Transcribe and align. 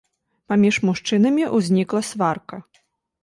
Паміж 0.51 0.75
мужчынамі 0.87 1.43
ўзнікла 1.57 2.01
сварка. 2.09 2.61